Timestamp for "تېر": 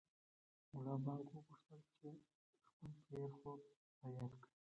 3.07-3.29